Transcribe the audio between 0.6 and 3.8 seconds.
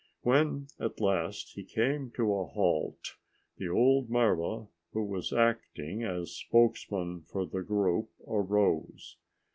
at last he came to a halt, the